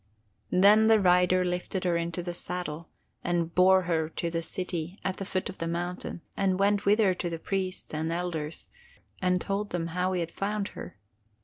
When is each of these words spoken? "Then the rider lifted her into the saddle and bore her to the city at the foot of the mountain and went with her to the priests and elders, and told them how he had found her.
"Then 0.49 0.87
the 0.87 0.99
rider 0.99 1.45
lifted 1.45 1.83
her 1.83 1.95
into 1.95 2.23
the 2.23 2.33
saddle 2.33 2.89
and 3.23 3.53
bore 3.53 3.83
her 3.83 4.09
to 4.09 4.31
the 4.31 4.41
city 4.41 4.97
at 5.05 5.17
the 5.17 5.25
foot 5.25 5.47
of 5.47 5.59
the 5.59 5.67
mountain 5.67 6.21
and 6.35 6.57
went 6.57 6.87
with 6.87 6.97
her 6.97 7.13
to 7.13 7.29
the 7.29 7.37
priests 7.37 7.93
and 7.93 8.11
elders, 8.11 8.67
and 9.21 9.39
told 9.39 9.69
them 9.69 9.85
how 9.93 10.13
he 10.13 10.21
had 10.21 10.31
found 10.31 10.69
her. 10.69 10.97